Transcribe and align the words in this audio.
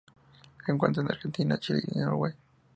Se 0.65 0.71
encuentra 0.71 1.03
en 1.03 1.09
la 1.09 1.13
Argentina, 1.13 1.59
Chile 1.59 1.83
y 1.85 1.99
en 1.99 2.07
Uruguay. 2.07 2.33